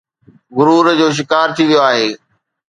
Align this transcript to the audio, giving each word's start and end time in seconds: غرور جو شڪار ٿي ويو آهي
غرور 0.55 0.85
جو 0.99 1.07
شڪار 1.17 1.47
ٿي 1.55 1.63
ويو 1.67 1.79
آهي 1.89 2.07